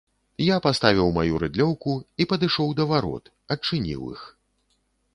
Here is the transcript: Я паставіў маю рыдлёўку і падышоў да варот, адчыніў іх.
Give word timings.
Я 0.43 0.55
паставіў 0.65 1.11
маю 1.17 1.33
рыдлёўку 1.43 1.93
і 2.01 2.23
падышоў 2.33 2.75
да 2.83 2.91
варот, 2.93 3.23
адчыніў 3.57 4.01
іх. 4.19 4.29